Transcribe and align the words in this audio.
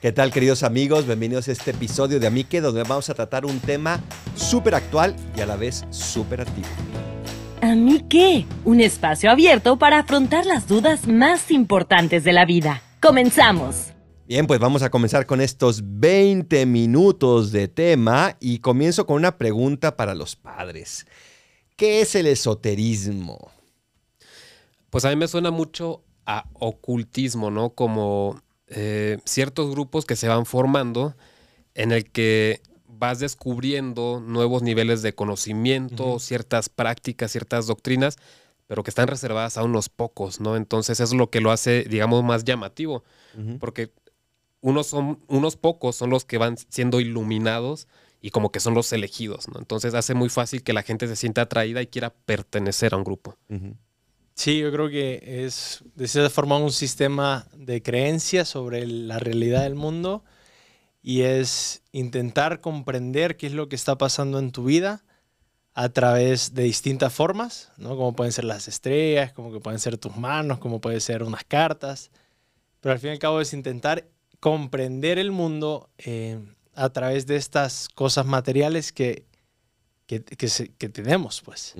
¿Qué 0.00 0.12
tal, 0.12 0.30
queridos 0.30 0.62
amigos? 0.62 1.06
Bienvenidos 1.06 1.48
a 1.48 1.52
este 1.52 1.72
episodio 1.72 2.20
de 2.20 2.28
Amique, 2.28 2.60
donde 2.60 2.84
vamos 2.84 3.10
a 3.10 3.14
tratar 3.14 3.44
un 3.44 3.58
tema 3.58 4.00
súper 4.36 4.76
actual 4.76 5.16
y 5.36 5.40
a 5.40 5.46
la 5.46 5.56
vez 5.56 5.84
súper 5.90 6.40
activo. 6.40 6.68
¿A 7.62 7.74
mí 7.74 8.04
qué? 8.08 8.46
Un 8.64 8.80
espacio 8.80 9.28
abierto 9.28 9.76
para 9.76 9.98
afrontar 9.98 10.46
las 10.46 10.68
dudas 10.68 11.08
más 11.08 11.50
importantes 11.50 12.22
de 12.22 12.32
la 12.32 12.44
vida. 12.44 12.80
¡Comenzamos! 13.02 13.88
Bien, 14.28 14.46
pues 14.46 14.60
vamos 14.60 14.82
a 14.82 14.90
comenzar 14.90 15.26
con 15.26 15.40
estos 15.40 15.82
20 15.84 16.64
minutos 16.66 17.50
de 17.50 17.66
tema 17.66 18.36
y 18.38 18.60
comienzo 18.60 19.04
con 19.04 19.16
una 19.16 19.36
pregunta 19.36 19.96
para 19.96 20.14
los 20.14 20.36
padres. 20.36 21.06
¿Qué 21.74 22.02
es 22.02 22.14
el 22.14 22.28
esoterismo? 22.28 23.50
Pues 24.90 25.04
a 25.04 25.10
mí 25.10 25.16
me 25.16 25.26
suena 25.26 25.50
mucho 25.50 26.04
a 26.24 26.44
ocultismo, 26.52 27.50
¿no? 27.50 27.70
Como 27.70 28.40
eh, 28.70 29.18
ciertos 29.24 29.70
grupos 29.70 30.04
que 30.04 30.16
se 30.16 30.28
van 30.28 30.46
formando 30.46 31.14
en 31.74 31.92
el 31.92 32.10
que 32.10 32.60
vas 32.86 33.20
descubriendo 33.20 34.20
nuevos 34.20 34.62
niveles 34.62 35.02
de 35.02 35.14
conocimiento, 35.14 36.18
ciertas 36.18 36.68
prácticas, 36.68 37.30
ciertas 37.30 37.66
doctrinas, 37.66 38.16
pero 38.66 38.82
que 38.82 38.90
están 38.90 39.08
reservadas 39.08 39.56
a 39.56 39.62
unos 39.62 39.88
pocos, 39.88 40.40
¿no? 40.40 40.56
Entonces 40.56 41.00
es 41.00 41.12
lo 41.14 41.30
que 41.30 41.40
lo 41.40 41.52
hace, 41.52 41.84
digamos, 41.84 42.24
más 42.24 42.44
llamativo, 42.44 43.04
porque 43.60 43.92
unos, 44.60 44.88
son, 44.88 45.20
unos 45.28 45.56
pocos 45.56 45.94
son 45.96 46.10
los 46.10 46.24
que 46.24 46.38
van 46.38 46.56
siendo 46.56 47.00
iluminados 47.00 47.86
y 48.20 48.30
como 48.30 48.50
que 48.50 48.60
son 48.60 48.74
los 48.74 48.92
elegidos, 48.92 49.48
¿no? 49.48 49.60
Entonces 49.60 49.94
hace 49.94 50.14
muy 50.14 50.28
fácil 50.28 50.62
que 50.62 50.72
la 50.72 50.82
gente 50.82 51.06
se 51.06 51.16
sienta 51.16 51.42
atraída 51.42 51.80
y 51.80 51.86
quiera 51.86 52.10
pertenecer 52.10 52.94
a 52.94 52.96
un 52.96 53.04
grupo. 53.04 53.36
Sí, 54.38 54.60
yo 54.60 54.70
creo 54.70 54.88
que 54.88 55.20
es 55.44 55.82
de 55.96 56.06
cierta 56.06 56.30
forma 56.30 56.58
un 56.58 56.70
sistema 56.70 57.48
de 57.56 57.82
creencias 57.82 58.48
sobre 58.48 58.86
la 58.86 59.18
realidad 59.18 59.64
del 59.64 59.74
mundo 59.74 60.22
y 61.02 61.22
es 61.22 61.82
intentar 61.90 62.60
comprender 62.60 63.36
qué 63.36 63.48
es 63.48 63.52
lo 63.52 63.68
que 63.68 63.74
está 63.74 63.98
pasando 63.98 64.38
en 64.38 64.52
tu 64.52 64.62
vida 64.62 65.02
a 65.74 65.88
través 65.88 66.54
de 66.54 66.62
distintas 66.62 67.12
formas, 67.12 67.72
¿no? 67.78 67.96
Como 67.96 68.14
pueden 68.14 68.30
ser 68.30 68.44
las 68.44 68.68
estrellas, 68.68 69.32
como 69.32 69.50
que 69.52 69.58
pueden 69.58 69.80
ser 69.80 69.98
tus 69.98 70.16
manos, 70.16 70.60
como 70.60 70.80
pueden 70.80 71.00
ser 71.00 71.24
unas 71.24 71.42
cartas, 71.42 72.12
pero 72.80 72.92
al 72.92 73.00
fin 73.00 73.10
y 73.10 73.12
al 73.14 73.18
cabo 73.18 73.40
es 73.40 73.52
intentar 73.52 74.06
comprender 74.38 75.18
el 75.18 75.32
mundo 75.32 75.90
eh, 75.98 76.38
a 76.76 76.90
través 76.90 77.26
de 77.26 77.34
estas 77.34 77.88
cosas 77.88 78.24
materiales 78.24 78.92
que, 78.92 79.26
que, 80.06 80.20
tenemos, 80.20 81.42
pues. 81.42 81.74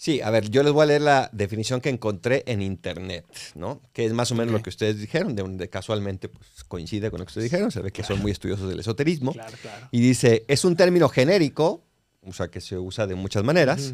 Sí, 0.00 0.22
a 0.22 0.30
ver, 0.30 0.48
yo 0.48 0.62
les 0.62 0.72
voy 0.72 0.84
a 0.84 0.86
leer 0.86 1.02
la 1.02 1.28
definición 1.30 1.82
que 1.82 1.90
encontré 1.90 2.42
en 2.46 2.62
internet, 2.62 3.26
¿no? 3.54 3.82
Que 3.92 4.06
es 4.06 4.14
más 4.14 4.32
o 4.32 4.34
menos 4.34 4.50
lo 4.50 4.62
que 4.62 4.70
ustedes 4.70 4.98
dijeron, 4.98 5.36
de 5.36 5.42
donde 5.42 5.68
casualmente 5.68 6.30
pues, 6.30 6.64
coincide 6.66 7.10
con 7.10 7.20
lo 7.20 7.26
que 7.26 7.28
ustedes 7.32 7.50
dijeron, 7.50 7.70
se 7.70 7.82
ve 7.82 7.90
que 7.92 8.02
son 8.02 8.18
muy 8.18 8.32
estudiosos 8.32 8.66
del 8.70 8.80
esoterismo. 8.80 9.34
Claro, 9.34 9.54
claro. 9.60 9.88
Y 9.90 10.00
dice, 10.00 10.46
es 10.48 10.64
un 10.64 10.74
término 10.74 11.10
genérico, 11.10 11.84
o 12.22 12.32
sea, 12.32 12.48
que 12.48 12.62
se 12.62 12.78
usa 12.78 13.06
de 13.06 13.14
muchas 13.14 13.44
maneras, 13.44 13.92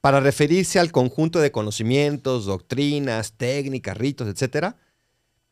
para 0.00 0.20
referirse 0.20 0.78
al 0.78 0.92
conjunto 0.92 1.40
de 1.40 1.50
conocimientos, 1.50 2.44
doctrinas, 2.44 3.32
técnicas, 3.32 3.96
ritos, 3.96 4.28
etcétera, 4.28 4.76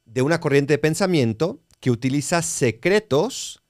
de 0.04 0.22
una 0.22 0.38
corriente 0.38 0.74
de 0.74 0.78
pensamiento 0.78 1.58
que 1.80 1.90
utiliza 1.90 2.42
secretos, 2.42 3.64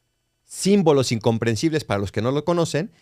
símbolos 0.44 1.12
incomprensibles 1.12 1.84
para 1.84 1.98
los 1.98 2.12
que 2.12 2.20
no 2.20 2.30
lo 2.30 2.44
conocen, 2.44 2.92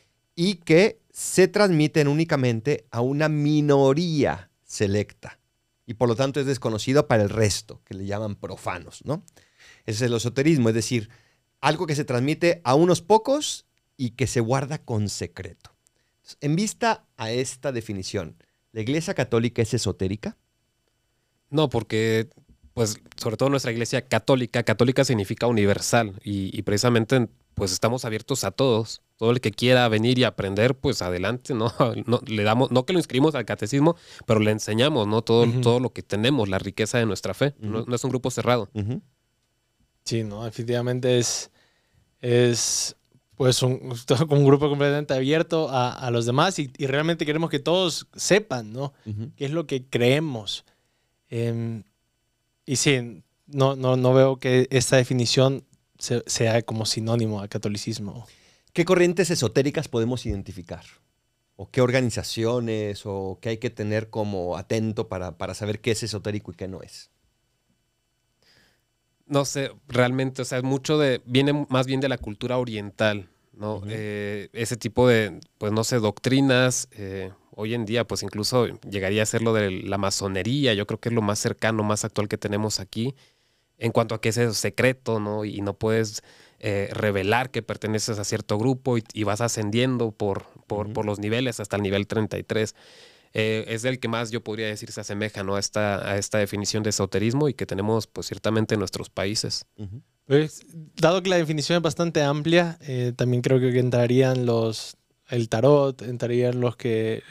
y 0.41 0.55
que 0.55 1.01
se 1.11 1.49
transmiten 1.49 2.07
únicamente 2.07 2.87
a 2.93 3.01
una 3.01 3.29
minoría 3.29 4.53
selecta 4.63 5.41
y 5.85 5.95
por 5.95 6.09
lo 6.09 6.15
tanto 6.15 6.39
es 6.39 6.47
desconocido 6.47 7.09
para 7.09 7.25
el 7.25 7.29
resto, 7.29 7.83
que 7.85 7.95
le 7.95 8.07
llaman 8.07 8.37
profanos, 8.37 9.05
¿no? 9.05 9.25
Ese 9.85 9.97
es 9.97 10.03
el 10.03 10.15
esoterismo, 10.15 10.69
es 10.69 10.77
decir, 10.77 11.11
algo 11.61 11.89
que 11.89 11.97
se 11.97 12.05
transmite 12.05 12.61
a 12.63 12.77
unos 12.77 13.03
pocos 13.03 13.67
y 13.97 14.11
que 14.11 14.29
se 14.29 14.39
guarda 14.39 14.79
con 14.79 15.09
secreto. 15.09 15.75
En 16.41 16.55
vista 16.55 17.09
a 17.17 17.33
esta 17.33 17.73
definición, 17.73 18.37
¿la 18.71 18.83
Iglesia 18.83 19.15
Católica 19.15 19.61
es 19.63 19.75
esotérica? 19.75 20.37
No, 21.51 21.69
porque 21.69 22.31
pues 22.79 23.01
sobre 23.17 23.37
todo 23.37 23.49
nuestra 23.49 23.73
iglesia 23.73 24.03
católica, 24.03 24.63
católica 24.63 25.05
significa 25.05 25.49
universal 25.49 26.13
y, 26.23 26.57
y 26.57 26.63
precisamente 26.63 27.29
pues 27.55 27.73
estamos 27.73 28.05
abiertos 28.05 28.45
a 28.45 28.53
todos. 28.53 29.03
Todo 29.17 29.33
el 29.33 29.41
que 29.41 29.51
quiera 29.51 29.89
venir 29.89 30.17
y 30.21 30.23
aprender, 30.23 30.77
pues 30.77 31.03
adelante, 31.03 31.55
¿no? 31.55 31.73
no 32.07 32.21
le 32.25 32.45
damos, 32.45 32.71
no 32.71 32.87
que 32.87 32.93
lo 32.93 33.01
inscribimos 33.01 33.35
al 33.35 33.45
catecismo, 33.47 33.97
pero 34.27 34.39
le 34.39 34.53
enseñamos, 34.53 35.09
¿no? 35.09 35.23
Todo, 35.23 35.45
todo 35.61 35.81
lo 35.81 35.93
que 35.93 36.05
tenemos, 36.05 36.49
la 36.49 36.61
riqueza 36.61 36.99
de 36.99 37.07
nuestra 37.07 37.35
fe. 37.35 37.53
no, 37.59 37.85
es 37.93 38.05
un 38.05 38.11
grupo 38.11 38.31
cerrado. 38.31 38.71
Sí, 40.05 40.23
no, 40.23 40.45
definitivamente 40.45 41.19
es, 41.19 41.51
es 42.21 42.95
pues 43.35 43.61
un, 43.65 43.93
un 44.31 44.45
grupo 44.45 44.69
completamente 44.69 45.15
abierto 45.15 45.67
a, 45.69 46.09
los 46.13 46.27
demás 46.27 46.61
y, 46.61 46.71
realmente 46.79 47.27
queremos 47.27 47.51
que 47.51 47.59
todos 47.59 48.07
sepan, 48.15 48.73
¿no? 48.73 48.95
¿Qué 49.35 49.47
es 49.47 49.51
lo 49.51 49.67
que 49.67 49.85
creemos? 49.85 50.65
Em, 51.29 51.83
y 52.69 52.77
sí, 52.77 53.23
no, 53.47 53.77
no, 53.77 53.97
no 53.97 54.13
veo 54.13 54.37
que 54.37 54.69
esta 54.71 54.99
definición 54.99 55.65
sea 55.99 56.61
como 56.61 56.85
sinónimo 56.85 57.41
al 57.41 57.49
catolicismo. 57.49 58.27
¿Qué 58.75 58.85
corrientes 58.85 59.31
esotéricas 59.31 59.89
podemos 59.89 60.27
identificar? 60.27 60.85
¿O 61.57 61.71
qué 61.71 61.81
organizaciones? 61.81 63.07
¿O 63.07 63.39
qué 63.41 63.49
hay 63.49 63.57
que 63.57 63.71
tener 63.71 64.11
como 64.11 64.59
atento 64.59 65.09
para, 65.09 65.55
saber 65.55 65.81
qué 65.81 65.93
es 65.93 66.03
esotérico 66.03 66.53
y 66.53 66.57
qué 66.57 66.69
no 66.69 66.83
es? 66.83 67.11
No 69.25 69.47
sé, 69.47 69.71
realmente, 69.89 70.43
o 70.43 70.45
sea, 70.45 70.61
mucho 70.61 70.99
de, 70.99 71.23
viene 71.25 71.67
más 71.71 71.87
bien 71.87 72.01
de 72.01 72.11
la 72.11 72.19
cultura 72.19 72.59
oriental, 72.59 73.31
¿no? 73.55 73.81
Eh, 73.89 74.51
ese 74.53 74.77
tipo 74.77 75.09
de, 75.09 75.41
pues 75.57 75.73
no 75.73 75.85
sé, 75.85 76.01
doctrinas, 76.01 76.89
eh, 76.93 77.33
hoy 77.61 77.75
en 77.75 77.85
día, 77.85 78.07
pues 78.07 78.23
incluso 78.23 78.69
llegaría 78.89 79.25
a 79.25 79.27
ser 79.27 79.43
lo 79.43 79.53
de 79.53 79.71
la 79.71 79.99
masonería, 79.99 80.75
yo 80.75 80.87
creo 80.87 81.01
que 81.01 81.09
es 81.09 81.15
lo 81.15 81.23
más 81.23 81.41
cercano, 81.41 81.83
más 81.83 82.05
actual 82.05 82.29
que 82.29 82.39
tenemos 82.39 82.79
aquí 82.79 83.17
en 83.79 83.91
cuanto 83.91 84.15
a 84.15 84.21
que 84.21 84.29
es 84.29 84.57
secreto, 84.57 85.19
¿no? 85.19 85.45
Y 85.45 85.61
no 85.61 85.75
puedes 85.75 86.23
eh, 86.61 86.89
revelar 86.93 87.51
que 87.51 87.63
perteneces 87.63 88.21
a 88.21 88.25
cierto 88.25 88.59
grupo 88.59 88.97
y, 88.97 89.25
vas 89.25 89.41
ascendiendo 89.41 90.13
por, 90.13 90.45
por, 90.69 91.05
los 91.05 91.19
niveles 91.19 91.59
hasta 91.59 91.77
el 91.77 91.83
nivel 91.83 92.07
33. 92.07 92.77
Eh, 93.35 93.65
es 93.67 93.85
el 93.85 93.99
que 93.99 94.07
más 94.07 94.31
yo 94.31 94.43
podría 94.43 94.69
decir 94.69 94.93
se 94.93 95.01
asemeja 95.01 95.43
¿no? 95.43 95.57
a, 95.57 95.61
esta, 95.61 96.13
a 96.13 96.17
esta 96.17 96.39
definición 96.39 96.85
de 96.85 96.91
esoterismo 96.91 97.49
y 97.49 97.55
que 97.55 97.67
tenemos 97.67 98.07
pues 98.07 98.29
ciertamente 98.29 98.75
en 98.75 98.79
nuestros 98.79 99.11
países. 99.11 99.67
pues, 100.27 100.65
dado 100.97 101.25
que 101.25 101.31
la 101.31 101.37
definición 101.37 101.77
es 101.77 101.83
bastante 101.83 102.23
amplia, 102.23 102.79
eh, 102.83 103.13
también 103.17 103.43
creo 103.43 103.59
que 103.59 103.77
entrarían 103.79 104.47
los 104.47 104.97
el 105.29 105.49
tarot, 105.49 106.03
entrarían 106.03 106.61
los 106.61 106.77
que 106.77 107.23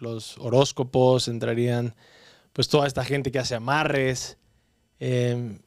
los 0.00 0.38
horóscopos, 0.38 1.28
entrarían 1.28 1.94
pues 2.52 2.68
toda 2.68 2.86
esta 2.86 3.04
gente 3.04 3.30
que 3.30 3.38
hace 3.38 3.54
amarres. 3.54 4.38
Em, 4.98 5.58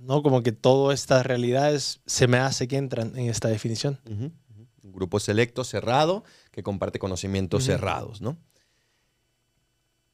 ¿no? 0.00 0.22
Como 0.22 0.42
que 0.42 0.52
todas 0.52 1.00
estas 1.00 1.26
realidades 1.26 2.00
se 2.06 2.26
me 2.26 2.38
hace 2.38 2.68
que 2.68 2.76
entran 2.76 3.16
en 3.16 3.28
esta 3.28 3.48
definición. 3.48 3.98
Un 4.06 4.92
grupo 4.92 5.20
selecto, 5.20 5.64
cerrado, 5.64 6.24
que 6.50 6.62
comparte 6.62 6.98
conocimientos 6.98 7.64
cerrados, 7.64 8.20
¿no? 8.20 8.38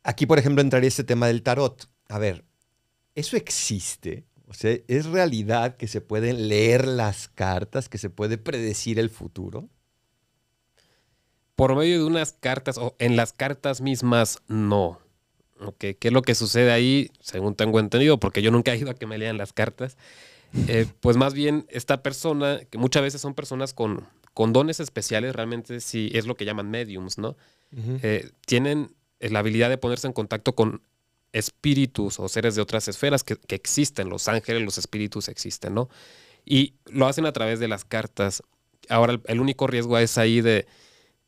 Aquí, 0.02 0.26
por 0.26 0.38
ejemplo, 0.38 0.62
entraría 0.62 0.88
este 0.88 1.04
tema 1.04 1.28
del 1.28 1.42
tarot. 1.42 1.88
A 2.08 2.18
ver, 2.18 2.44
¿eso 3.14 3.36
existe? 3.36 4.24
O 4.48 4.54
sea, 4.54 4.76
¿es 4.88 5.06
realidad 5.06 5.76
que 5.76 5.86
se 5.86 6.00
pueden 6.00 6.48
leer 6.48 6.86
las 6.86 7.28
cartas, 7.28 7.88
que 7.88 7.98
se 7.98 8.10
puede 8.10 8.38
predecir 8.38 8.98
el 8.98 9.10
futuro? 9.10 9.68
Por 11.56 11.76
medio 11.76 11.98
de 11.98 12.04
unas 12.04 12.32
cartas, 12.32 12.78
o 12.78 12.94
en 12.98 13.16
las 13.16 13.32
cartas 13.32 13.80
mismas, 13.80 14.38
no. 14.48 15.00
¿Qué 15.78 15.96
es 16.00 16.12
lo 16.12 16.22
que 16.22 16.34
sucede 16.34 16.72
ahí? 16.72 17.10
Según 17.20 17.54
tengo 17.54 17.78
entendido, 17.78 18.18
porque 18.18 18.42
yo 18.42 18.50
nunca 18.50 18.72
he 18.72 18.78
ido 18.78 18.90
a 18.90 18.94
que 18.94 19.06
me 19.06 19.18
lean 19.18 19.38
las 19.38 19.52
cartas. 19.52 19.96
Eh, 20.68 20.86
pues 21.00 21.16
más 21.16 21.34
bien 21.34 21.66
esta 21.70 22.02
persona, 22.02 22.60
que 22.70 22.78
muchas 22.78 23.02
veces 23.02 23.20
son 23.20 23.34
personas 23.34 23.72
con, 23.72 24.06
con 24.34 24.52
dones 24.52 24.80
especiales, 24.80 25.34
realmente 25.34 25.80
sí 25.80 26.10
es 26.14 26.26
lo 26.26 26.34
que 26.34 26.44
llaman 26.44 26.70
mediums, 26.70 27.18
¿no? 27.18 27.36
Eh, 27.74 28.30
tienen 28.44 28.94
la 29.18 29.38
habilidad 29.38 29.70
de 29.70 29.78
ponerse 29.78 30.06
en 30.06 30.12
contacto 30.12 30.54
con 30.54 30.82
espíritus 31.32 32.20
o 32.20 32.28
seres 32.28 32.54
de 32.54 32.60
otras 32.60 32.86
esferas 32.88 33.24
que, 33.24 33.36
que, 33.36 33.54
existen, 33.54 34.10
los 34.10 34.28
ángeles, 34.28 34.62
los 34.62 34.76
espíritus 34.76 35.28
existen, 35.28 35.74
¿no? 35.74 35.88
Y 36.44 36.74
lo 36.86 37.06
hacen 37.06 37.24
a 37.24 37.32
través 37.32 37.60
de 37.60 37.68
las 37.68 37.86
cartas. 37.86 38.42
Ahora, 38.90 39.18
el 39.24 39.40
único 39.40 39.66
riesgo 39.66 39.96
es 39.96 40.18
ahí 40.18 40.42
de, 40.42 40.66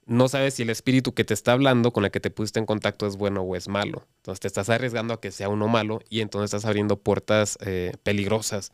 no 0.06 0.28
sabes 0.28 0.54
si 0.54 0.62
el 0.62 0.70
espíritu 0.70 1.14
que 1.14 1.24
te 1.24 1.34
está 1.34 1.52
hablando, 1.52 1.92
con 1.92 2.04
el 2.04 2.10
que 2.10 2.20
te 2.20 2.30
pusiste 2.30 2.58
en 2.58 2.66
contacto, 2.66 3.06
es 3.06 3.16
bueno 3.16 3.42
o 3.42 3.56
es 3.56 3.68
malo. 3.68 4.06
Entonces 4.18 4.40
te 4.40 4.48
estás 4.48 4.68
arriesgando 4.68 5.14
a 5.14 5.20
que 5.20 5.30
sea 5.30 5.48
uno 5.48 5.68
malo 5.68 6.00
y 6.08 6.20
entonces 6.20 6.46
estás 6.46 6.64
abriendo 6.64 6.96
puertas 6.98 7.58
eh, 7.60 7.92
peligrosas 8.02 8.72